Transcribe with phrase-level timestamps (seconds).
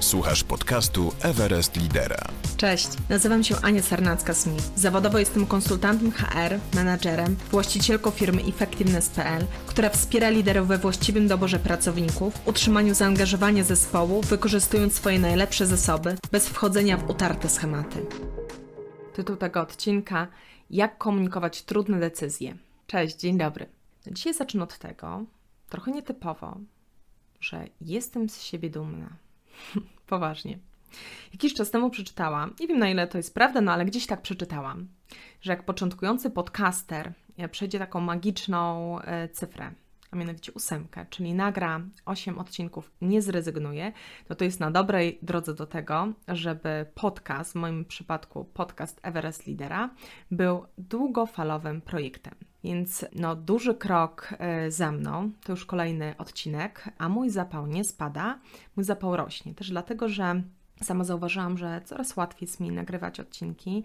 [0.00, 2.28] Słuchasz podcastu Everest Lidera.
[2.56, 4.62] Cześć, nazywam się Ania Sarnacka-Smith.
[4.76, 12.34] Zawodowo jestem konsultantem HR, menadżerem, właścicielką firmy Effectiveness.pl, która wspiera liderów we właściwym doborze pracowników,
[12.44, 18.06] utrzymaniu zaangażowania zespołu, wykorzystując swoje najlepsze zasoby, bez wchodzenia w utarte schematy.
[19.14, 20.28] Tytuł tego odcinka
[20.70, 22.56] Jak komunikować trudne decyzje.
[22.86, 23.66] Cześć, dzień dobry.
[24.06, 25.24] Dzisiaj zacznę od tego,
[25.70, 26.56] trochę nietypowo,
[27.40, 29.08] że jestem z siebie dumna.
[30.06, 30.58] Poważnie.
[31.32, 34.22] Jakiś czas temu przeczytałam, nie wiem na ile to jest prawda, no ale gdzieś tak
[34.22, 34.88] przeczytałam,
[35.40, 39.72] że jak początkujący podcaster e, przejdzie taką magiczną e, cyfrę,
[40.10, 43.92] a mianowicie ósemkę, czyli nagra 8 odcinków, nie zrezygnuje,
[44.28, 49.46] no to jest na dobrej drodze do tego, żeby podcast, w moim przypadku podcast Everest
[49.46, 49.90] Lidera,
[50.30, 52.34] był długofalowym projektem.
[52.64, 57.84] Więc no, duży krok e, za mną, to już kolejny odcinek, a mój zapał nie
[57.84, 58.38] spada,
[58.76, 59.54] mój zapał rośnie.
[59.54, 60.42] Też dlatego, że
[60.82, 63.84] Sama zauważyłam, że coraz łatwiej jest mi nagrywać odcinki,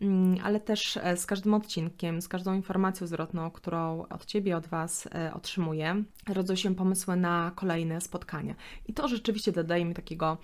[0.00, 4.66] mm, ale też e, z każdym odcinkiem, z każdą informacją zwrotną, którą od Ciebie, od
[4.66, 8.54] Was e, otrzymuję, rodzą się pomysły na kolejne spotkania.
[8.86, 10.38] I to rzeczywiście dodaje mi takiego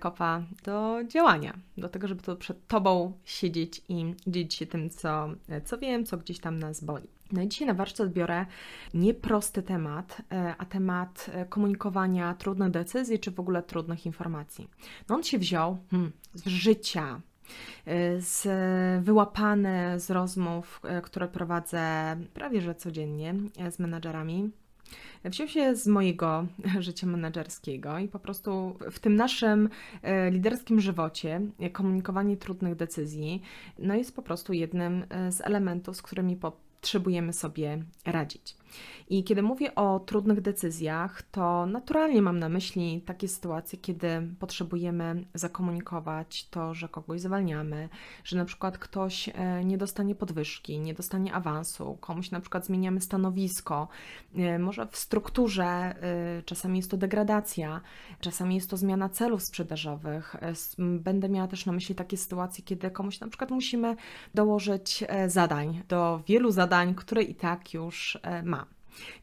[0.00, 5.28] kopa do działania, do tego, żeby to przed Tobą siedzieć i dzielić się tym, co,
[5.64, 7.19] co wiem, co gdzieś tam nas boli.
[7.32, 8.46] No i dzisiaj na warsztat biorę
[8.94, 14.68] nieprosty temat, e, a temat e, komunikowania trudnych decyzji, czy w ogóle trudnych informacji.
[15.08, 17.20] No on się wziął hmm, z życia,
[17.86, 18.48] e, z,
[19.04, 23.34] wyłapane z rozmów, które prowadzę prawie że codziennie
[23.70, 24.50] z menadżerami.
[25.24, 26.46] Wziął się z mojego
[26.78, 29.68] życia menedżerskiego i po prostu w tym naszym
[30.30, 31.40] liderskim żywocie
[31.72, 33.42] komunikowanie trudnych decyzji
[33.78, 38.56] no jest po prostu jednym z elementów, z którymi po potrzebujemy sobie radzić.
[39.08, 45.24] I kiedy mówię o trudnych decyzjach, to naturalnie mam na myśli takie sytuacje, kiedy potrzebujemy
[45.34, 47.88] zakomunikować to, że kogoś zwalniamy,
[48.24, 53.00] że na przykład ktoś e, nie dostanie podwyżki, nie dostanie awansu, komuś na przykład zmieniamy
[53.00, 53.88] stanowisko,
[54.36, 57.80] e, może w strukturze, e, czasami jest to degradacja,
[58.20, 60.36] czasami jest to zmiana celów sprzedażowych.
[60.78, 63.96] Będę miała też na myśli takie sytuacje, kiedy komuś na przykład musimy
[64.34, 68.59] dołożyć zadań do wielu zadań, które i tak już ma.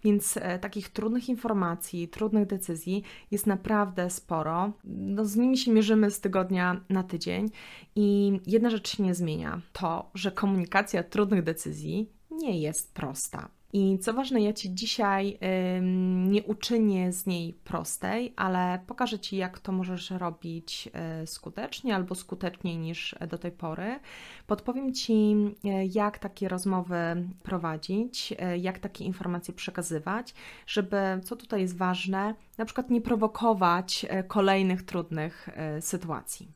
[0.04, 4.72] Więc e, takich trudnych informacji, trudnych decyzji jest naprawdę sporo.
[4.84, 7.50] No, z nimi się mierzymy z tygodnia na tydzień
[7.96, 13.57] i jedna rzecz się nie zmienia: to, że komunikacja trudnych decyzji nie jest prosta.
[13.74, 15.38] I co ważne, ja Ci dzisiaj
[15.78, 20.90] ym, nie uczynię z niej prostej, ale pokażę Ci, jak to możesz robić
[21.24, 24.00] y, skutecznie albo skuteczniej niż do tej pory.
[24.48, 25.36] Podpowiem Ci,
[25.66, 26.96] y, jak takie rozmowy
[27.44, 30.34] prowadzić, y, jak takie informacje przekazywać,
[30.68, 36.52] żeby, co tutaj jest ważne, na przykład nie prowokować kolejnych trudnych sytuacji.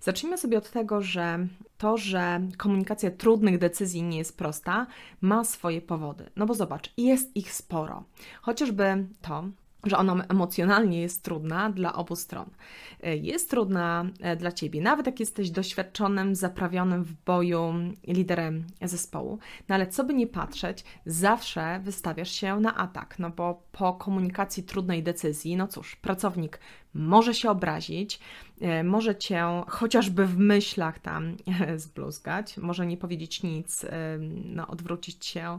[0.00, 1.46] Zacznijmy sobie od tego, że
[1.78, 4.86] to, że komunikacja trudnych decyzji nie jest prosta,
[5.20, 6.30] ma swoje powody.
[6.36, 8.04] No bo zobacz, jest ich sporo.
[8.42, 9.44] Chociażby to,
[9.84, 12.50] że ona emocjonalnie jest trudna dla obu stron.
[13.02, 17.74] E, jest trudna e, dla ciebie, nawet jak jesteś doświadczonym, zaprawionym w boju
[18.06, 19.38] liderem zespołu.
[19.68, 24.62] No ale co by nie patrzeć, zawsze wystawiasz się na atak, no bo po komunikacji
[24.62, 26.60] trudnej decyzji, no cóż, pracownik
[26.94, 28.20] może się obrazić,
[28.60, 31.36] e, może cię chociażby w myślach tam
[31.76, 33.86] zbluzgać, może nie powiedzieć nic,
[34.44, 35.58] no, odwrócić się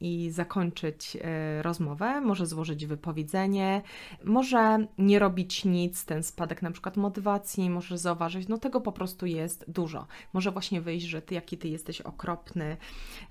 [0.00, 3.82] i zakończyć e, rozmowę, może złożyć wypowiedzenie,
[4.24, 9.26] może nie robić nic, ten spadek na przykład motywacji, może zauważyć, no tego po prostu
[9.26, 10.06] jest dużo.
[10.32, 12.76] Może właśnie wyjść, że ty, jaki ty jesteś okropny,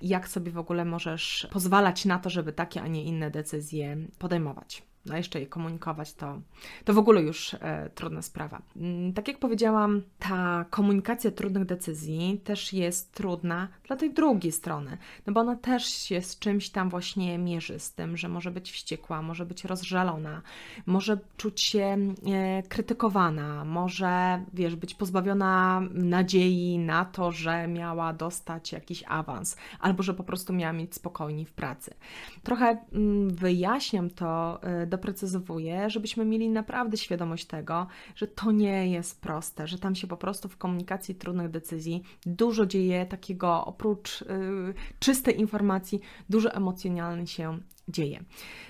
[0.02, 4.82] jak sobie w ogóle możesz pozwalać na to, żeby takie, a nie inne decyzje podejmować
[5.06, 6.40] no jeszcze je komunikować, to,
[6.84, 8.62] to w ogóle już e, trudna sprawa.
[8.76, 14.98] Mm, tak jak powiedziałam, ta komunikacja trudnych decyzji też jest trudna dla tej drugiej strony,
[15.26, 18.72] no bo ona też się z czymś tam właśnie mierzy, z tym, że może być
[18.72, 20.42] wściekła, może być rozżalona,
[20.86, 21.96] może czuć się
[22.26, 30.02] e, krytykowana, może, wiesz, być pozbawiona nadziei na to, że miała dostać jakiś awans, albo
[30.02, 31.94] że po prostu miała mieć spokojniej w pracy.
[32.42, 39.20] Trochę mm, wyjaśniam to e, doprecyzowuję, żebyśmy mieli naprawdę świadomość tego, że to nie jest
[39.20, 44.74] proste, że tam się po prostu w komunikacji trudnych decyzji dużo dzieje takiego, oprócz yy,
[44.98, 46.00] czystej informacji,
[46.30, 47.58] dużo emocjonalnie się
[47.88, 48.24] dzieje.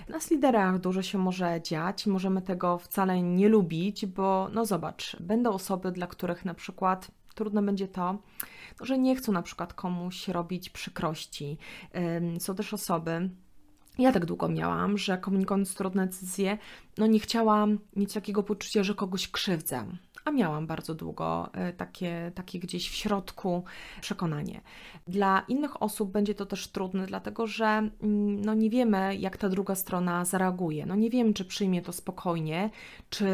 [0.09, 5.51] Nas liderach dużo się może dziać, możemy tego wcale nie lubić, bo no zobacz, będą
[5.51, 8.17] osoby, dla których na przykład trudne będzie to,
[8.81, 11.57] że nie chcą na przykład komuś robić przykrości.
[12.39, 13.29] Są też osoby,
[13.97, 16.57] ja tak długo miałam, że komunikując trudne decyzje,
[16.97, 19.85] no nie chciałam mieć takiego poczucia, że kogoś krzywdzę
[20.27, 23.63] a miałam bardzo długo e, takie, takie gdzieś w środku
[24.01, 24.61] przekonanie.
[25.07, 27.91] Dla innych osób będzie to też trudne, dlatego że mm,
[28.41, 30.85] no nie wiemy, jak ta druga strona zareaguje.
[30.85, 32.69] No nie wiem, czy przyjmie to spokojnie,
[33.09, 33.25] czy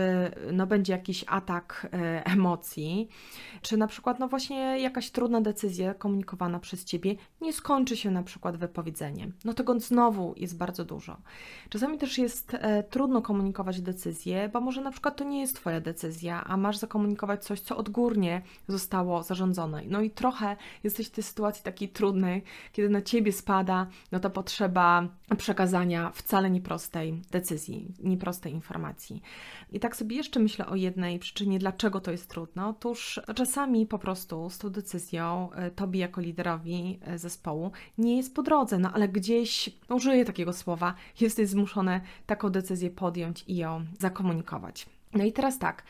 [0.51, 3.10] no będzie jakiś atak e, emocji,
[3.62, 8.24] czy na przykład no właśnie jakaś trudna decyzja komunikowana przez Ciebie nie skończy się na
[8.24, 9.34] przykład wypowiedzeniem.
[9.45, 11.18] No tego znowu jest bardzo dużo.
[11.69, 15.81] Czasami też jest e, trudno komunikować decyzję, bo może na przykład to nie jest Twoja
[15.81, 19.83] decyzja, a masz zakomunikować coś, co odgórnie zostało zarządzone.
[19.88, 24.30] No i trochę jesteś w tej sytuacji takiej trudnej, kiedy na ciebie spada no ta
[24.30, 25.07] potrzeba
[25.38, 29.21] przekazania wcale nieprostej decyzji, nieprostej informacji.
[29.71, 32.69] I tak sobie jeszcze myślę o jednej przyczynie, dlaczego to jest trudno.
[32.69, 38.35] Otóż czasami po prostu z tą decyzją e, tobie jako liderowi e, zespołu nie jest
[38.35, 43.56] po drodze, no ale gdzieś, no użyję takiego słowa, jesteś zmuszony taką decyzję podjąć i
[43.56, 44.85] ją zakomunikować.
[45.13, 45.83] No i teraz tak,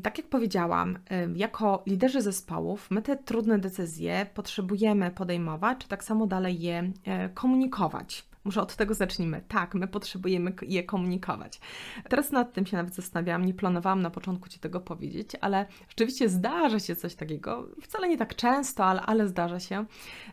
[0.00, 0.98] tak jak powiedziałam,
[1.34, 7.28] jako liderzy zespołów, my te trudne decyzje potrzebujemy podejmować, czy tak samo dalej je e,
[7.28, 8.31] komunikować.
[8.44, 9.42] Może od tego zacznijmy.
[9.48, 11.60] Tak, my potrzebujemy je komunikować.
[12.08, 16.28] Teraz nad tym się nawet zastanawiałam, nie planowałam na początku Ci tego powiedzieć, ale rzeczywiście
[16.28, 19.84] zdarza się coś takiego, wcale nie tak często, ale, ale zdarza się,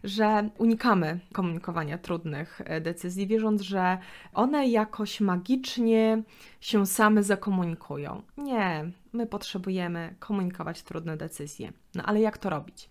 [0.04, 3.98] że unikamy komunikowania trudnych e, decyzji, wierząc, że
[4.34, 6.24] one jakoś magicznie
[6.62, 8.22] się same zakomunikują.
[8.38, 11.74] Nie, my potrzebujemy komunikować trudne decyzje.
[11.96, 12.90] No ale jak to robić?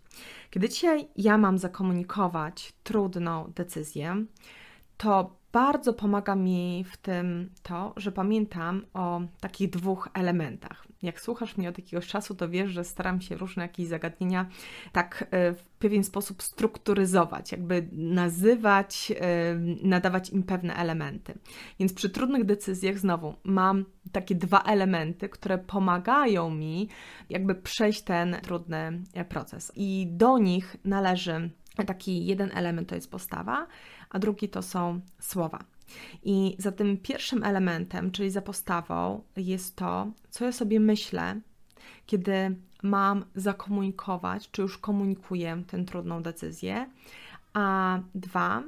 [0.51, 4.25] Kiedy dzisiaj ja mam zakomunikować trudną decyzję,
[4.99, 10.87] to bardzo pomaga mi w tym to, że pamiętam o takich dwóch elementach.
[11.03, 14.47] Jak słuchasz mnie od jakiegoś czasu, to wiesz, że staram się różne jakieś zagadnienia
[14.93, 21.35] tak e, w pewien sposób strukturyzować, jakby nazywać, e, nadawać im pewne elementy.
[21.79, 26.89] Więc przy trudnych decyzjach znowu mam takie dwa elementy, które pomagają mi
[27.31, 29.73] jakby przejść ten trudny e, proces.
[29.77, 31.51] I do nich należy
[31.85, 33.67] taki jeden element to jest postawa,
[34.11, 35.65] a drugi to są słowa.
[36.23, 41.41] I za tym pierwszym elementem, czyli za postawą, jest to, co ja sobie myślę,
[42.07, 46.91] kiedy mam zakomunikować, czy już komunikuję tę trudną decyzję,
[47.53, 48.63] a dwa,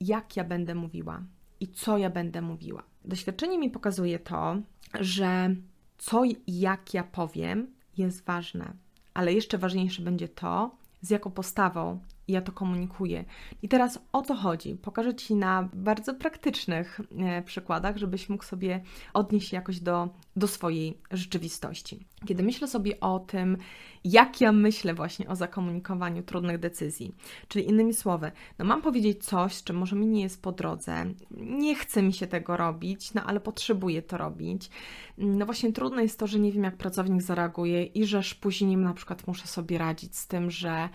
[0.00, 1.22] jak ja będę mówiła
[1.60, 2.82] i co ja będę mówiła.
[3.04, 4.56] Doświadczenie mi pokazuje to,
[5.00, 5.54] że
[5.98, 7.66] co i jak ja powiem
[7.96, 8.72] jest ważne,
[9.14, 13.24] ale jeszcze ważniejsze będzie to, z jaką postawą ja to komunikuję.
[13.62, 14.74] I teraz o to chodzi.
[14.74, 18.82] Pokażę Ci na bardzo praktycznych e, przykładach, żebyś mógł sobie
[19.14, 22.06] odnieść jakoś do, do swojej rzeczywistości.
[22.26, 23.56] Kiedy myślę sobie o tym,
[24.04, 27.14] jak ja myślę właśnie o zakomunikowaniu trudnych decyzji,
[27.48, 31.04] czyli innymi słowy, no mam powiedzieć coś, z czym może mi nie jest po drodze,
[31.30, 34.70] nie chce mi się tego robić, no ale potrzebuję to robić.
[35.18, 38.94] No właśnie trudne jest to, że nie wiem, jak pracownik zareaguje i żeż później na
[38.94, 40.88] przykład muszę sobie radzić z tym, że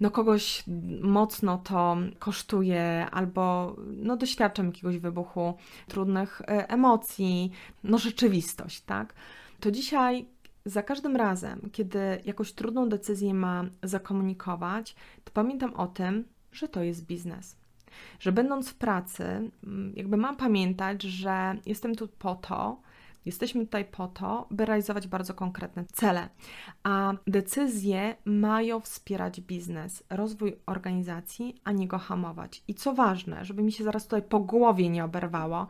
[0.00, 0.64] no kogoś
[1.02, 5.54] mocno to kosztuje, albo no doświadczam jakiegoś wybuchu
[5.88, 7.50] trudnych e, emocji,
[7.84, 9.14] no rzeczywistość, tak?
[9.60, 10.26] To dzisiaj
[10.64, 16.82] za każdym razem, kiedy jakąś trudną decyzję ma zakomunikować, to pamiętam o tym, że to
[16.82, 17.56] jest biznes.
[18.20, 19.50] Że będąc w pracy,
[19.94, 22.80] jakby mam pamiętać, że jestem tu po to,
[23.24, 26.28] Jesteśmy tutaj po to, by realizować bardzo konkretne cele,
[26.82, 32.62] a decyzje mają wspierać biznes, rozwój organizacji, a nie go hamować.
[32.68, 35.66] I co ważne, żeby mi się zaraz tutaj po głowie nie oberwało,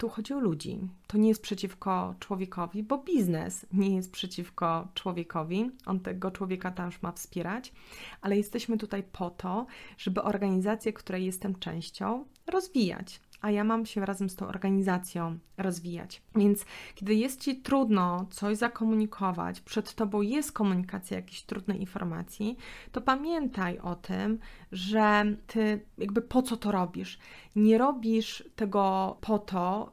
[0.00, 0.80] tu chodzi o ludzi.
[1.06, 5.70] To nie jest przeciwko człowiekowi, bo biznes nie jest przeciwko człowiekowi.
[5.86, 7.72] On tego człowieka też ma wspierać,
[8.20, 9.66] ale jesteśmy tutaj po to,
[9.98, 16.22] żeby organizację, której jestem częścią, rozwijać a ja mam się razem z tą organizacją rozwijać.
[16.36, 22.56] Więc kiedy jest Ci trudno coś zakomunikować, przed Tobą jest komunikacja jakiejś trudnej informacji,
[22.92, 24.38] to pamiętaj o tym,
[24.72, 27.18] że Ty jakby po co to robisz.
[27.56, 29.92] Nie robisz tego po to,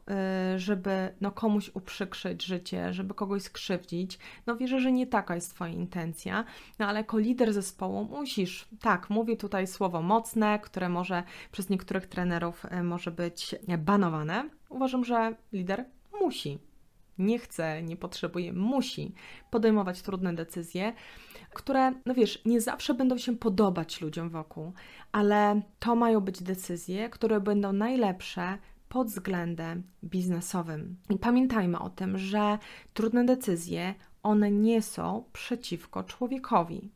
[0.54, 4.18] y, żeby no, komuś uprzykrzyć życie, żeby kogoś skrzywdzić.
[4.46, 6.44] No wierzę, że nie taka jest Twoja intencja,
[6.78, 12.06] no ale jako lider zespołu musisz, tak, mówię tutaj słowo mocne, które może przez niektórych
[12.06, 14.50] trenerów y, może być banowane.
[14.68, 15.84] Uważam, że lider
[16.20, 16.58] musi
[17.18, 19.14] nie chce, nie potrzebuje, musi
[19.50, 20.92] podejmować trudne decyzje,
[21.58, 24.72] które, no wiesz, nie zawsze będą się podobać ludziom wokół,
[25.12, 30.96] ale to mają być decyzje, które będą najlepsze pod względem biznesowym.
[31.10, 32.58] I pamiętajmy o tym, że
[32.94, 36.90] trudne decyzje, one nie są przeciwko człowiekowi.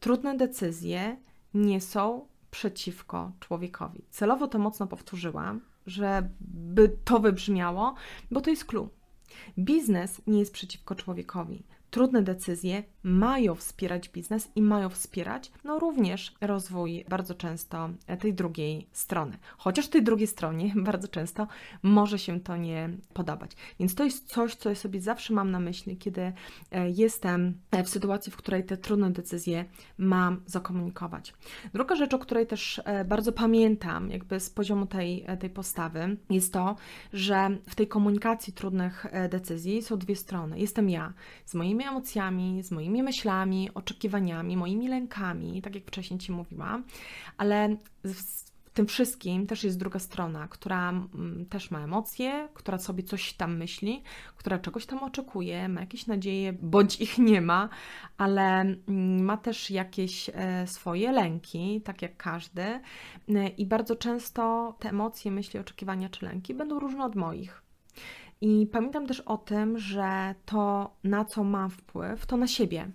[0.00, 1.16] Trudne decyzje
[1.54, 4.04] nie są przeciwko człowiekowi.
[4.10, 7.94] Celowo to mocno powtórzyłam, żeby to wybrzmiało,
[8.30, 8.88] bo to jest clue.
[9.58, 16.34] Biznes nie jest przeciwko człowiekowi trudne decyzje mają wspierać biznes i mają wspierać no również
[16.40, 17.90] rozwój bardzo często
[18.20, 19.38] tej drugiej strony.
[19.58, 21.46] Chociaż tej drugiej stronie bardzo często
[21.82, 23.50] może się to nie podobać.
[23.80, 26.32] Więc to jest coś, co ja sobie zawsze mam na myśli, kiedy
[26.70, 29.64] e, jestem w sytuacji, w której te trudne decyzje
[29.98, 31.34] mam zakomunikować.
[31.74, 36.16] Druga rzecz, o której też e, bardzo pamiętam, jakby z poziomu tej, e, tej postawy,
[36.30, 36.76] jest to,
[37.12, 40.58] że w tej komunikacji trudnych decyzji są dwie strony.
[40.58, 41.12] Jestem ja
[41.44, 46.84] z moimi emocjami, z moimi myślami, oczekiwaniami, moimi lękami, tak jak wcześniej Ci mówiłam,
[47.36, 53.02] ale w tym wszystkim też jest druga strona, która mm, też ma emocje, która sobie
[53.02, 54.02] coś tam myśli,
[54.36, 57.68] która czegoś tam oczekuje, ma jakieś nadzieje, bądź ich nie ma,
[58.18, 62.62] ale mm, ma też jakieś e, swoje lęki, tak jak każdy.
[62.62, 62.80] E,
[63.48, 67.67] I bardzo często te emocje, myśli, oczekiwania czy lęki będą różne od moich.
[68.40, 72.90] I pamiętam też o tym, że to, na co mam wpływ, to na siebie.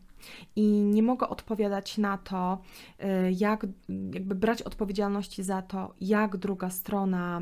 [0.56, 2.62] I nie mogę odpowiadać na to,
[3.00, 3.66] y, jak
[4.14, 7.42] jakby brać odpowiedzialności za to, jak druga strona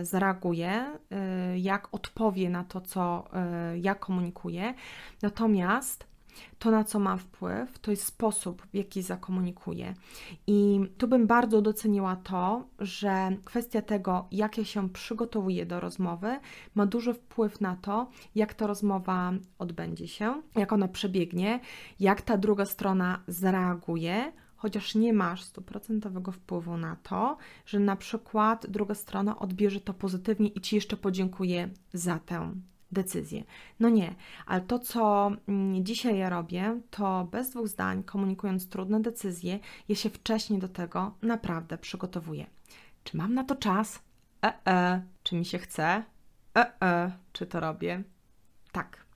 [0.00, 0.98] y, zareaguje,
[1.54, 3.24] y, jak odpowie na to, co
[3.80, 4.74] ja komunikuję.
[5.22, 6.09] Natomiast
[6.58, 9.94] to, na co mam wpływ, to jest sposób, w jaki zakomunikuję.
[10.46, 16.40] I tu bym bardzo doceniła to, że kwestia tego, jak ja się przygotowuję do rozmowy,
[16.74, 21.60] ma duży wpływ na to, jak ta rozmowa odbędzie się, jak ona przebiegnie,
[22.00, 28.66] jak ta druga strona zareaguje chociaż nie masz stuprocentowego wpływu na to, że na przykład
[28.70, 32.52] druga strona odbierze to pozytywnie i ci jeszcze podziękuje za tę
[32.92, 33.44] decyzję.
[33.80, 34.14] No nie,
[34.46, 39.96] ale to, co mm, dzisiaj ja robię, to bez dwóch zdań, komunikując trudne decyzje, ja
[39.96, 42.46] się wcześniej do tego naprawdę przygotowuję.
[43.04, 44.02] Czy mam na to czas?
[44.44, 45.02] E, e.
[45.22, 46.04] Czy mi się chce?
[46.58, 47.12] E, e.
[47.32, 48.02] Czy to robię?
[48.72, 49.06] Tak.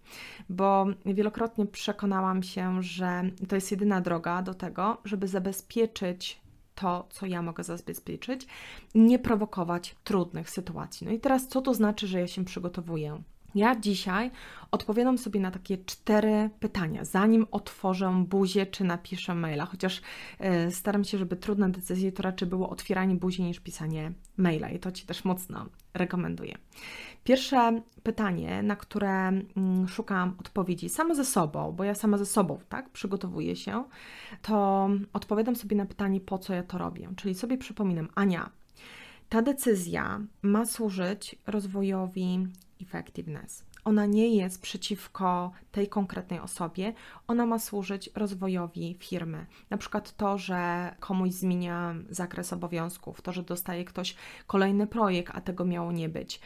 [0.49, 7.27] Bo wielokrotnie przekonałam się, że to jest jedyna droga do tego, żeby zabezpieczyć to, co
[7.27, 8.47] ja mogę zabezpieczyć,
[8.95, 11.07] nie prowokować trudnych sytuacji.
[11.07, 13.23] No i teraz, co to znaczy, że ja się przygotowuję?
[13.55, 14.31] Ja dzisiaj
[14.71, 20.01] odpowiadam sobie na takie cztery pytania, zanim otworzę buzię czy napiszę maila, chociaż
[20.69, 24.79] y, staram się, żeby trudne decyzje to raczej było otwieranie buzi niż pisanie maila i
[24.79, 26.59] to Ci też mocno rekomenduję.
[27.25, 32.59] Pierwsze pytanie, na które y, szukam odpowiedzi sama ze sobą, bo ja sama ze sobą
[32.69, 33.85] tak przygotowuję się,
[34.43, 37.09] to odpowiadam sobie na pytanie, po co ja to robię.
[37.17, 38.51] Czyli sobie przypominam, Ania,
[39.29, 42.47] ta decyzja ma służyć rozwojowi
[42.85, 43.65] effectiveness.
[43.85, 46.93] Ona nie jest przeciwko tej konkretnej osobie,
[47.27, 49.47] ona ma służyć rozwojowi firmy.
[49.71, 55.41] Na przykład to, że komuś zmienia zakres obowiązków, to, że dostaje ktoś kolejny projekt, a
[55.41, 56.41] tego miało nie być,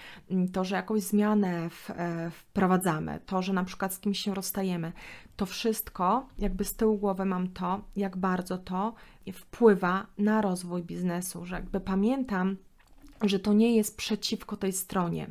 [0.52, 4.92] to, że jakąś zmianę w, e, wprowadzamy, to, że na przykład z kimś się rozstajemy.
[5.37, 8.95] To wszystko, jakby z tyłu głowy mam to, jak bardzo to
[9.33, 12.57] wpływa na rozwój biznesu, że jakby pamiętam,
[13.23, 15.30] że to nie jest przeciwko tej stronie.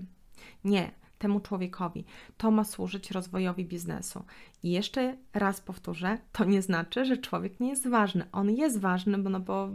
[0.67, 2.05] Nie, temu człowiekowi.
[2.37, 4.23] To ma służyć rozwojowi biznesu.
[4.63, 8.25] I jeszcze raz powtórzę, to nie znaczy, że człowiek nie jest ważny.
[8.31, 9.69] On jest ważny, bo, no bo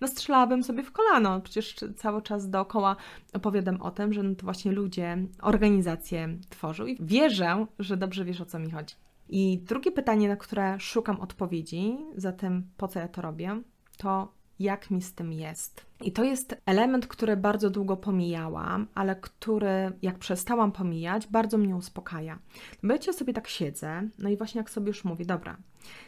[0.00, 1.40] no strzelałabym sobie w kolano.
[1.40, 2.96] Przecież cały czas dookoła
[3.32, 8.40] opowiadam o tym, że no to właśnie ludzie organizacje tworzą i wierzę, że dobrze wiesz
[8.40, 8.94] o co mi chodzi.
[9.28, 13.62] I drugie pytanie, na które szukam odpowiedzi, za tym po co ja to robię,
[13.96, 15.86] to jak mi z tym jest.
[16.00, 21.76] I to jest element, który bardzo długo pomijałam, ale który, jak przestałam pomijać, bardzo mnie
[21.76, 22.38] uspokaja.
[22.82, 25.56] Bo ja sobie tak siedzę, no i właśnie jak sobie już mówię, dobra,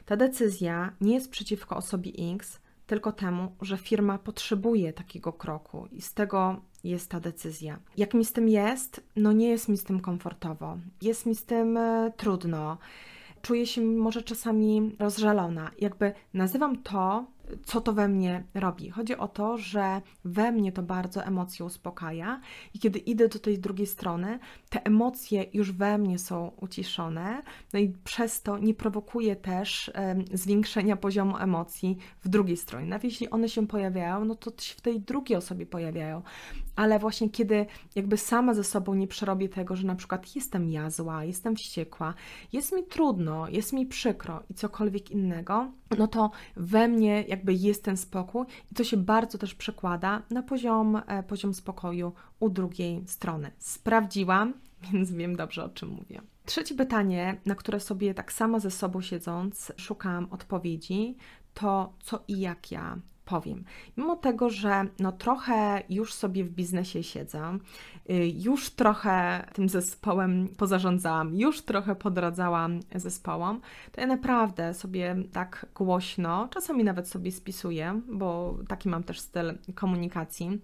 [0.06, 6.02] ta decyzja nie jest przeciwko osobie X, tylko temu, że firma potrzebuje takiego kroku i
[6.02, 7.78] z tego jest ta decyzja.
[7.96, 9.00] Jak mi z tym jest?
[9.16, 12.78] No nie jest mi z tym komfortowo, jest mi z tym e, trudno.
[13.42, 15.70] Czuję się może czasami rozżalona.
[15.78, 17.26] Jakby nazywam to
[17.64, 18.90] co to we mnie robi.
[18.90, 22.40] Chodzi o to, że we mnie to bardzo emocje uspokaja
[22.74, 24.38] i kiedy idę do tej drugiej strony,
[24.68, 27.42] te emocje już we mnie są uciszone,
[27.72, 29.92] no i przez to nie prowokuje też
[30.32, 32.86] zwiększenia poziomu emocji w drugiej stronie.
[32.86, 36.22] Nawet jeśli one się pojawiają, no to się w tej drugiej osobie pojawiają,
[36.76, 40.90] ale właśnie kiedy jakby sama ze sobą nie przerobię tego, że na przykład jestem ja
[40.90, 42.14] zła, jestem wściekła,
[42.52, 47.84] jest mi trudno, jest mi przykro i cokolwiek innego, no to we mnie jakby jest
[47.84, 53.02] ten spokój i to się bardzo też przekłada na poziom, e, poziom spokoju u drugiej
[53.06, 53.50] strony.
[53.58, 54.54] Sprawdziłam,
[54.92, 56.20] więc wiem dobrze o czym mówię.
[56.44, 61.16] Trzecie pytanie, na które sobie tak sama ze sobą siedząc szukam odpowiedzi,
[61.54, 62.98] to co i jak ja
[63.30, 63.64] powiem.
[63.96, 67.58] Mimo tego, że no trochę już sobie w biznesie siedzę,
[68.10, 73.60] y, już trochę tym zespołem pozarządzałam, już trochę podradzałam zespołom,
[73.92, 79.58] to ja naprawdę sobie tak głośno, czasami nawet sobie spisuję, bo taki mam też styl
[79.74, 80.60] komunikacji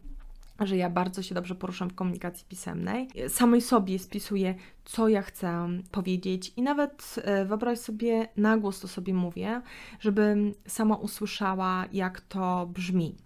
[0.60, 3.08] że ja bardzo się dobrze poruszam w komunikacji pisemnej.
[3.28, 8.88] Samej sobie spisuję, co ja chcę powiedzieć i nawet e, wyobraź sobie, na głos to
[8.88, 9.62] sobie mówię,
[10.00, 13.16] żebym sama usłyszała, jak to brzmi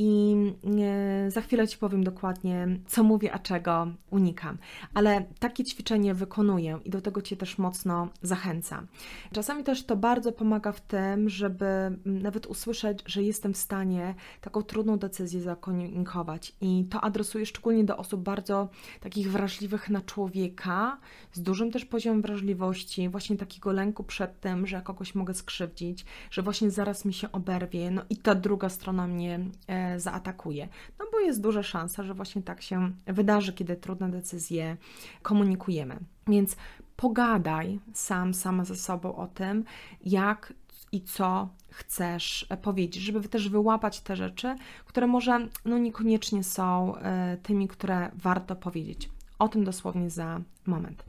[0.00, 0.36] i
[0.80, 4.58] e, za chwilę Ci powiem dokładnie, co mówię, a czego unikam.
[4.94, 8.86] Ale takie ćwiczenie wykonuję i do tego Cię też mocno zachęcam.
[9.32, 11.66] Czasami też to bardzo pomaga w tym, żeby
[12.04, 17.96] nawet usłyszeć, że jestem w stanie taką trudną decyzję zakomunikować i to adresuję szczególnie do
[17.96, 18.68] osób bardzo
[19.00, 20.98] takich wrażliwych na człowieka,
[21.32, 26.42] z dużym też poziomem wrażliwości, właśnie takiego lęku przed tym, że kogoś mogę skrzywdzić, że
[26.42, 30.68] właśnie zaraz mi się oberwie, no i ta druga strona mnie e, zaatakuje.
[30.98, 34.76] No bo jest duża szansa, że właśnie tak się wydarzy, kiedy trudne decyzje
[35.22, 35.98] komunikujemy.
[36.26, 36.56] Więc
[36.96, 39.64] pogadaj sam, sama ze sobą o tym,
[40.04, 40.52] jak
[40.92, 47.36] i co chcesz powiedzieć, żeby też wyłapać te rzeczy, które może no niekoniecznie są e,
[47.42, 49.10] tymi, które warto powiedzieć.
[49.38, 51.04] O tym dosłownie za moment.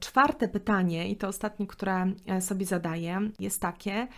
[0.00, 4.08] Czwarte pytanie, i to ostatnie, które e, sobie zadaję, jest takie,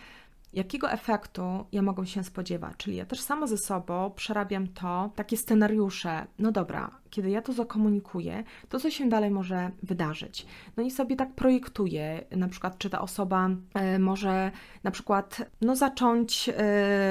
[0.53, 2.73] jakiego efektu ja mogę się spodziewać.
[2.77, 6.27] Czyli ja też sama ze sobą przerabiam to, takie scenariusze.
[6.39, 10.45] No dobra, kiedy ja to zakomunikuję, to co się dalej może wydarzyć.
[10.77, 13.49] No i sobie tak projektuję, na przykład, czy ta osoba
[13.95, 14.51] y, może
[14.83, 16.53] na przykład no, zacząć y,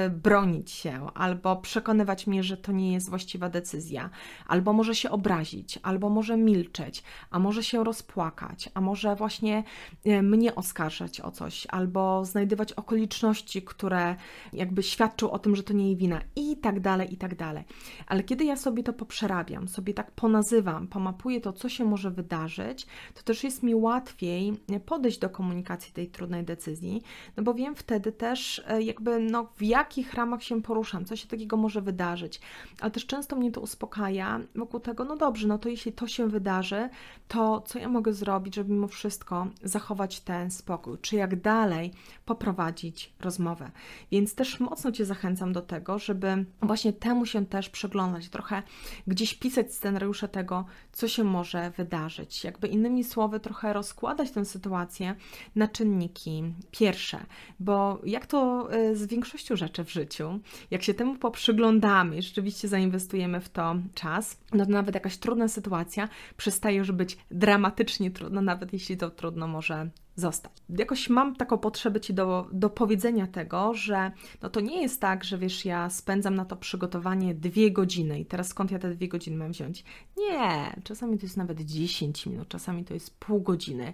[0.09, 4.09] bronić się, albo przekonywać mnie, że to nie jest właściwa decyzja,
[4.47, 9.63] albo może się obrazić, albo może milczeć, a może się rozpłakać, a może właśnie
[10.07, 14.15] y, mnie oskarżać o coś, albo znajdywać okoliczności, które
[14.53, 17.63] jakby świadczą o tym, że to nie jej wina, i tak dalej, i tak dalej.
[18.07, 22.11] Ale kiedy ja sobie to poprzerabiam, sobie sobie tak ponazywam, pomapuję to, co się może
[22.11, 24.53] wydarzyć, to też jest mi łatwiej
[24.85, 27.01] podejść do komunikacji tej trudnej decyzji,
[27.37, 31.27] no bo wiem wtedy też e, jakby no, w jakich ramach się poruszam, co się
[31.27, 32.41] takiego może wydarzyć.
[32.81, 36.27] Ale też często mnie to uspokaja wokół tego, no dobrze, no to jeśli to się
[36.27, 36.89] wydarzy,
[37.27, 41.91] to co ja mogę zrobić, żeby mimo wszystko zachować ten spokój, czy jak dalej
[42.25, 43.71] poprowadzić rozmowę.
[44.11, 48.63] Więc też mocno Cię zachęcam do tego, żeby właśnie temu się też przyglądać, trochę
[49.07, 52.43] gdzieś pisać scenariusze tego, co się może wydarzyć.
[52.43, 55.15] Jakby innymi słowy, trochę rozkładać tę sytuację
[55.55, 57.25] na czynniki pierwsze,
[57.59, 60.39] bo jak to y, z większością rzeczy w życiu,
[60.71, 65.47] jak się temu poprzyglądamy i rzeczywiście zainwestujemy w to czas, no to nawet jakaś trudna
[65.47, 69.89] sytuacja przestaje już być dramatycznie trudna, nawet jeśli to trudno może
[70.21, 70.51] zostać.
[70.69, 75.23] Jakoś mam taką potrzebę Ci do, do powiedzenia tego, że no to nie jest tak,
[75.23, 79.07] że wiesz, ja spędzam na to przygotowanie dwie godziny i teraz skąd ja te dwie
[79.07, 79.83] godziny mam wziąć?
[80.17, 83.93] Nie, czasami to jest nawet 10 minut, czasami to jest pół godziny,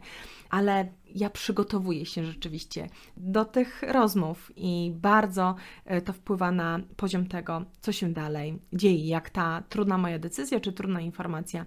[0.50, 7.28] ale ja przygotowuję się rzeczywiście do tych rozmów i bardzo e, to wpływa na poziom
[7.28, 11.66] tego, co się dalej dzieje, jak ta trudna moja decyzja czy trudna informacja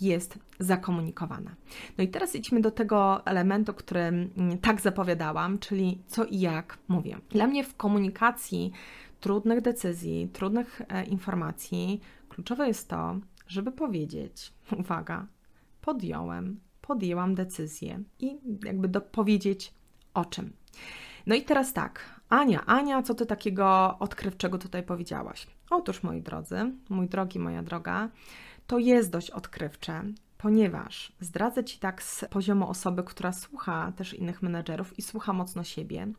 [0.00, 1.54] jest zakomunikowana.
[1.98, 6.78] No i teraz idźmy do tego elementu, który mm, tak zapowiadałam, czyli co i jak
[6.88, 7.18] mówię.
[7.30, 8.72] Dla mnie w komunikacji
[9.20, 15.26] trudnych decyzji, trudnych e, informacji kluczowe jest to, żeby powiedzieć, uwaga,
[15.80, 19.74] podjąłem podjęłam decyzję i jakby dopowiedzieć
[20.14, 20.52] o czym.
[21.26, 25.46] No i teraz tak, Ania, Ania, co ty takiego odkrywczego tutaj powiedziałaś?
[25.70, 28.08] Otóż, moi drodzy, mój drogi, moja droga,
[28.66, 30.02] to jest dość odkrywcze,
[30.38, 35.64] ponieważ zdradzę Ci tak z poziomu osoby, która słucha też innych menedżerów i słucha mocno
[35.64, 36.12] siebie,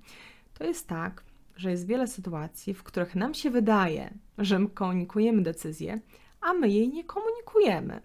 [0.53, 1.23] to jest tak,
[1.55, 5.99] że jest wiele sytuacji, w których nam się wydaje, że my komunikujemy decyzję,
[6.41, 8.01] a my jej nie komunikujemy.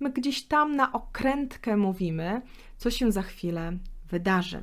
[0.00, 2.42] My gdzieś tam na okrętkę mówimy,
[2.76, 3.78] co się za chwilę
[4.10, 4.62] wydarzy.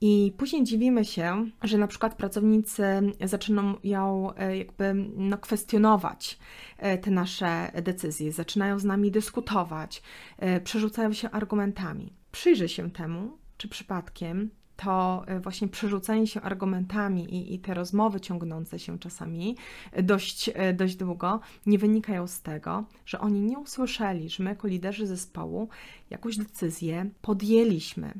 [0.00, 2.84] I później dziwimy się, że na przykład pracownicy
[3.24, 6.38] zaczynają e, jakby no, kwestionować
[6.78, 10.02] e, te nasze decyzje, zaczynają z nami dyskutować,
[10.38, 12.12] e, przerzucają się argumentami.
[12.32, 18.20] Przyjrzyj się temu, czy przypadkiem to e, właśnie przerzucanie się argumentami i, i, te rozmowy
[18.20, 19.56] ciągnące się czasami
[20.02, 24.68] dość, e, dość długo nie wynikają z tego, że oni nie usłyszeli, że my jako
[24.68, 25.68] liderzy zespołu
[26.10, 28.14] jakąś decyzję podjęliśmy.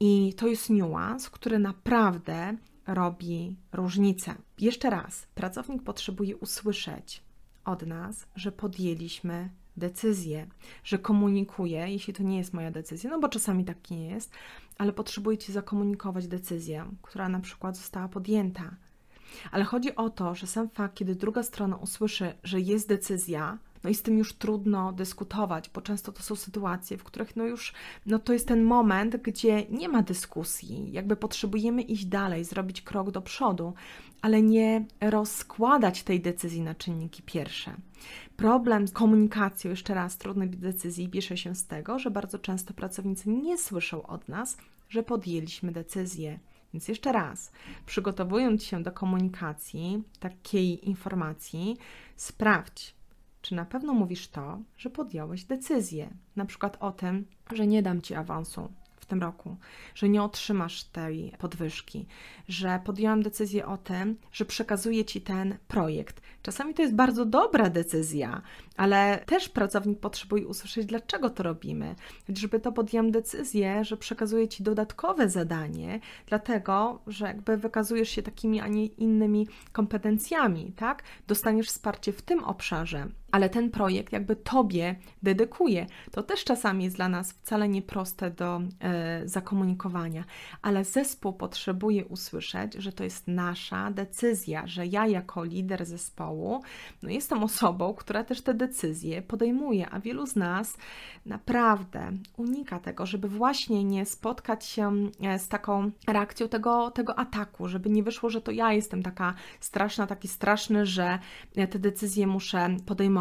[0.00, 4.34] I to jest niuans, który naprawdę robi różnicę.
[4.58, 7.22] Jeszcze raz, pracownik potrzebuje usłyszeć
[7.64, 10.46] od nas, że podjęliśmy decyzję,
[10.84, 14.32] że komunikuję, jeśli to nie jest moja decyzja, no bo czasami tak nie jest,
[14.80, 18.70] ale potrzebujecie zakomunikować decyzję, która na przykład została podjęta.
[19.52, 23.90] Ale chodzi o to, że sam fakt, kiedy druga strona usłyszy, że jest decyzja, no
[23.90, 27.72] i z tym już trudno dyskutować, bo często to są sytuacje, w których no już
[28.06, 33.10] no to jest ten moment, gdzie nie ma dyskusji, jakby potrzebujemy iść dalej, zrobić krok
[33.10, 33.74] do przodu,
[34.22, 37.74] ale nie rozkładać tej decyzji na czynniki pierwsze.
[38.36, 43.28] Problem z komunikacją, jeszcze raz, trudnych decyzji bierze się z tego, że bardzo często pracownicy
[43.28, 44.56] nie słyszą od nas,
[44.88, 46.38] że podjęliśmy decyzję.
[46.72, 47.52] Więc jeszcze raz,
[47.86, 51.76] przygotowując się do komunikacji, takiej informacji,
[52.16, 52.94] sprawdź,
[53.42, 58.02] czy na pewno mówisz to, że podjąłeś decyzję, na przykład o tym, że nie dam
[58.02, 58.68] ci awansu,
[59.10, 59.56] tym roku,
[59.94, 62.06] że nie otrzymasz tej podwyżki,
[62.48, 66.20] że podjąłem decyzję o tym, że przekazuję ci ten projekt.
[66.42, 68.42] Czasami to jest bardzo dobra decyzja,
[68.76, 71.94] ale też pracownik potrzebuje usłyszeć, dlaczego to robimy.
[72.28, 78.60] Żeby to podjąłem decyzję, że przekazuję ci dodatkowe zadanie, dlatego, że jakby wykazujesz się takimi,
[78.60, 81.02] a nie innymi kompetencjami, tak?
[81.26, 85.86] Dostaniesz wsparcie w tym obszarze ale ten projekt jakby Tobie dedykuje.
[86.10, 90.24] To też czasami jest dla nas wcale nieproste do e, zakomunikowania,
[90.62, 96.62] ale zespół potrzebuje usłyszeć, że to jest nasza decyzja, że ja jako lider zespołu
[97.02, 100.76] no jestem osobą, która też te decyzje podejmuje, a wielu z nas
[101.26, 107.68] naprawdę unika tego, żeby właśnie nie spotkać się e, z taką reakcją tego, tego ataku,
[107.68, 111.18] żeby nie wyszło, że to ja jestem taka straszna, taki straszny, że
[111.70, 113.19] te decyzje muszę podejmować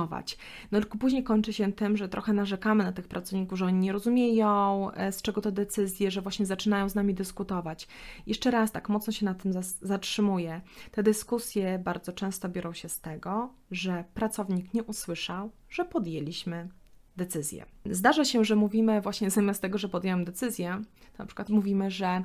[0.72, 3.92] no tylko później kończy się tym, że trochę narzekamy na tych pracowników, że oni nie
[3.92, 7.88] rozumieją, e, z czego to decyzje, że właśnie zaczynają z nami dyskutować.
[8.28, 10.62] Jeszcze raz tak mocno się na tym zatrzymuję.
[10.92, 16.70] Te dyskusje bardzo często biorą się z tego, że pracownik nie usłyszał, że podjęliśmy
[17.18, 17.66] decyzję.
[17.86, 20.82] Zdarza się, że mówimy właśnie zamiast tego, że podjąłem decyzję,
[21.18, 22.24] na przykład mówimy, że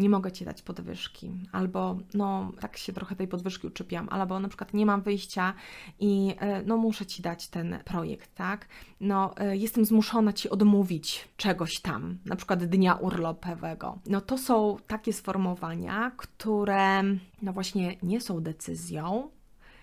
[0.00, 4.48] nie mogę Ci dać podwyżki, albo no tak się trochę tej podwyżki uczepiam, albo na
[4.48, 5.54] przykład nie mam wyjścia
[6.00, 8.68] i e, no muszę Ci dać ten projekt, tak?
[9.00, 13.98] No e, jestem zmuszona Ci odmówić czegoś tam, na przykład dnia urlopowego.
[14.06, 17.02] No to są takie sformułowania, które
[17.42, 19.30] no właśnie nie są decyzją,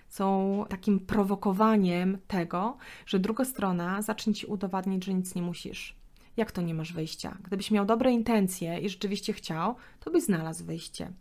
[0.09, 5.96] są takim prowokowaniem tego, że druga strona zacznie Ci udowadniać, że nic nie musisz
[6.37, 7.37] jak to nie masz wyjścia?
[7.43, 11.11] Gdybyś miał dobre intencje i rzeczywiście chciał, to byś znalazł wyjście.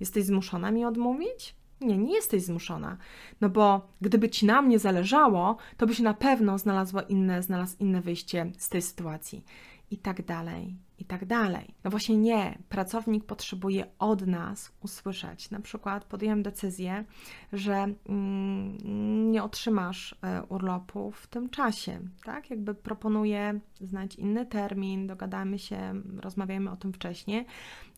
[0.00, 1.54] Jesteś zmuszona mi odmówić?
[1.80, 2.96] Nie, nie jesteś zmuszona.
[3.40, 8.00] No bo gdyby ci na mnie zależało, to byś na pewno znalazła inne, znalazł inne
[8.00, 9.44] wyjście z tej sytuacji.
[9.90, 11.74] I tak dalej, i tak dalej.
[11.84, 15.50] No właśnie nie, pracownik potrzebuje od nas usłyszeć.
[15.50, 17.04] Na przykład podjąłem decyzję,
[17.52, 22.50] że mm, nie otrzymasz e, urlopu w tym czasie, tak?
[22.50, 27.46] Jakby proponuję znać inny termin, dogadamy się, rozmawiamy o tym wcześniej,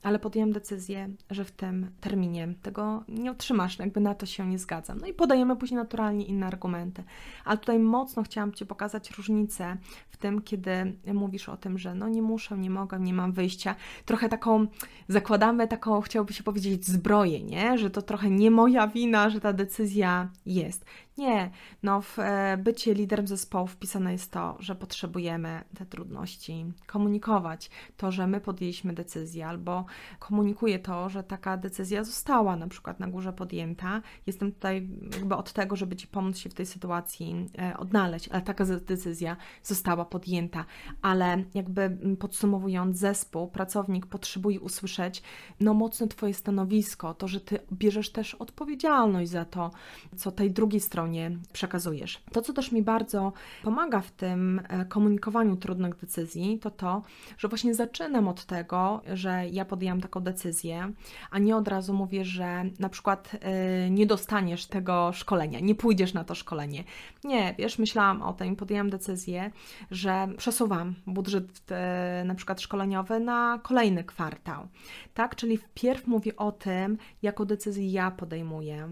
[0.02, 4.58] ale podjąłem decyzję, że w tym terminie tego nie otrzymasz, jakby na to się nie
[4.58, 4.98] zgadzam.
[4.98, 7.04] No i podajemy później naturalnie inne argumenty.
[7.44, 9.76] Ale tutaj mocno chciałam Ci pokazać różnicę
[10.08, 13.74] w tym, kiedy mówisz o tym, że no nie muszę, nie mogę, nie mam wyjścia.
[14.04, 14.66] Trochę taką,
[15.08, 17.78] zakładamy taką, chciałoby się powiedzieć, zbroję, nie?
[17.78, 20.84] Że to trochę nie moja wina, że ta decyzja jest.
[21.20, 21.50] Nie,
[21.82, 27.70] no w e, bycie liderem zespołu wpisane jest to, że potrzebujemy te trudności komunikować.
[27.96, 29.84] To, że my podjęliśmy decyzję albo
[30.18, 34.02] komunikuje to, że taka decyzja została na przykład na górze podjęta.
[34.26, 38.42] Jestem tutaj jakby od tego, żeby Ci pomóc się w tej sytuacji e, odnaleźć, ale
[38.42, 40.64] taka decyzja została podjęta.
[41.02, 45.22] Ale jakby podsumowując, zespół, pracownik potrzebuje usłyszeć
[45.60, 49.70] no mocno Twoje stanowisko, to, że Ty bierzesz też odpowiedzialność za to,
[50.16, 51.09] co tej drugiej stronie
[51.52, 52.22] przekazujesz.
[52.32, 57.02] To, co też mi bardzo pomaga w tym e, komunikowaniu trudnych decyzji, to to,
[57.38, 60.92] że właśnie zaczynam od tego, że ja podjęłam taką decyzję,
[61.30, 66.14] a nie od razu mówię, że na przykład yy, nie dostaniesz tego szkolenia, nie pójdziesz
[66.14, 66.84] na to szkolenie.
[67.24, 69.50] Nie, wiesz, myślałam o tym, podjęłam decyzję,
[69.90, 74.68] że przesuwam budżet yy, na przykład szkoleniowy na kolejny kwartał.
[75.14, 78.88] Tak, czyli wpierw mówię o tym, jaką decyzję ja podejmuję,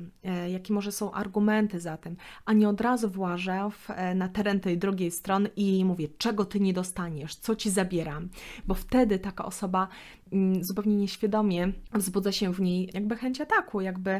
[0.48, 2.07] jakie może są argumenty za tym,
[2.44, 6.60] a nie od razu włażę w, na teren tej drugiej strony i mówię, czego ty
[6.60, 8.28] nie dostaniesz, co ci zabieram,
[8.66, 9.88] bo wtedy taka osoba
[10.32, 14.10] Mm, zupełnie nieświadomie wzbudza się w niej jakby chęć ataku, jakby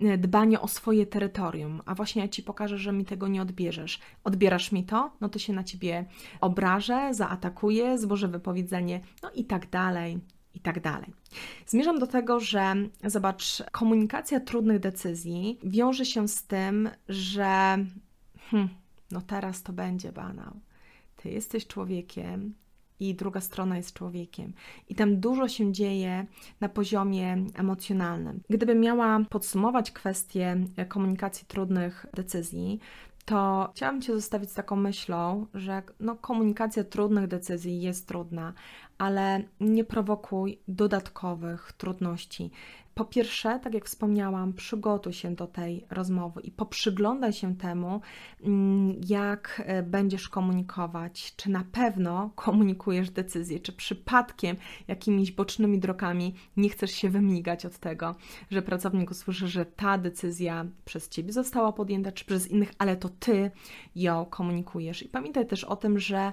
[0.00, 4.00] e, dbanie o swoje terytorium, a właśnie ja Ci pokażę, że mi tego nie odbierzesz.
[4.24, 6.04] Odbierasz mi to, no to się na Ciebie
[6.40, 10.18] obrażę, zaatakuję, złożę wypowiedzenie, no i tak dalej,
[10.54, 11.12] i tak dalej.
[11.66, 17.78] Zmierzam do tego, że zobacz, komunikacja trudnych decyzji wiąże się z tym, że
[18.50, 18.68] hmm,
[19.10, 20.60] no teraz to będzie banał.
[21.16, 22.54] Ty jesteś człowiekiem,
[23.00, 24.52] i druga strona jest człowiekiem.
[24.88, 26.26] I tam dużo się dzieje
[26.60, 28.40] na poziomie emocjonalnym.
[28.50, 30.56] Gdybym miała podsumować kwestię
[30.88, 32.80] komunikacji trudnych decyzji,
[33.24, 38.54] to chciałam Cię zostawić z taką myślą, że no, komunikacja trudnych decyzji jest trudna,
[38.98, 42.50] ale nie prowokuj dodatkowych trudności.
[42.98, 48.00] Po pierwsze, tak jak wspomniałam, przygotuj się do tej rozmowy i poprzyglądaj się temu,
[48.42, 54.56] mm, jak e, będziesz komunikować, czy na pewno komunikujesz decyzję, czy przypadkiem
[54.88, 58.14] jakimiś bocznymi drogami nie chcesz się wymigać od tego,
[58.50, 63.08] że pracownik usłyszy, że ta decyzja przez ciebie została podjęta, czy przez innych, ale to
[63.08, 63.50] ty
[63.96, 65.02] ją komunikujesz.
[65.02, 66.32] I pamiętaj też o tym, że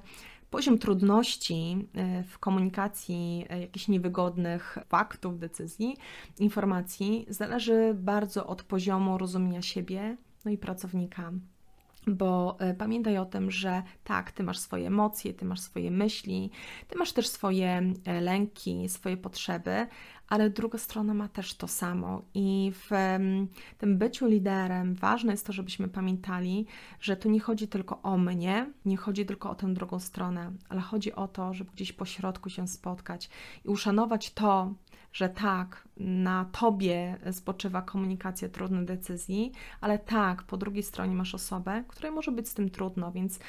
[0.56, 5.98] Poziom trudności e, w komunikacji e, jakichś niewygodnych faktów, decyzji,
[6.40, 11.32] informacji zależy bardzo od poziomu rozumienia siebie no i pracownika.
[12.08, 16.52] Bo e, pamiętaj o tym, że tak, ty masz swoje emocje, ty masz swoje myśli,
[16.88, 19.88] ty masz też swoje lęki, swoje potrzeby,
[20.30, 22.22] ale druga strona ma też to samo.
[22.34, 22.90] I w
[23.78, 26.66] tym byciu liderem ważne jest to, żebyśmy pamiętali,
[27.00, 30.82] że tu nie chodzi tylko o mnie, nie chodzi tylko o tę drugą stronę, ale
[30.82, 33.30] chodzi o to, żeby gdzieś po środku się spotkać
[33.66, 34.74] i uszanować to,
[35.14, 41.84] że tak, na tobie spoczywa komunikacja trudnych decyzji, ale tak, po drugiej stronie masz osobę,
[41.88, 43.40] której może być z tym trudno, więc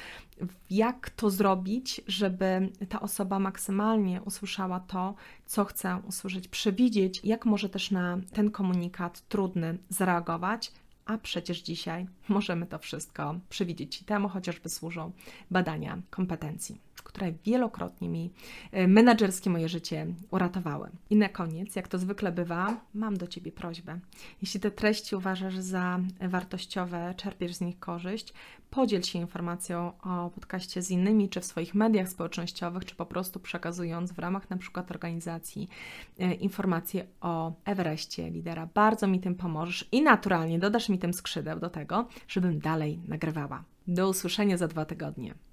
[0.69, 7.69] jak to zrobić, żeby ta osoba maksymalnie usłyszała to, co chce usłyszeć, przewidzieć, jak może
[7.69, 10.71] też na ten komunikat trudny zareagować,
[11.05, 14.03] a przecież dzisiaj możemy to wszystko przewidzieć.
[14.03, 15.11] Temu chociażby służą
[15.51, 18.33] badania kompetencji które wielokrotnie mi
[18.71, 20.89] e, menedżerskie moje życie uratowały.
[21.09, 23.99] I na koniec, jak to zwykle bywa, mam do Ciebie prośbę.
[24.41, 28.33] Jeśli te treści uważasz za wartościowe, czerpiesz z nich korzyść,
[28.69, 33.39] podziel się informacją o podcaście z innymi, czy w swoich mediach społecznościowych, czy po prostu
[33.39, 35.69] przekazując w ramach na przykład organizacji
[36.19, 38.67] e, informacje o Everestie lidera.
[38.73, 43.63] Bardzo mi tym pomożesz i naturalnie dodasz mi tym skrzydeł do tego, żebym dalej nagrywała.
[43.87, 45.46] Do usłyszenia za dwa tygodnie.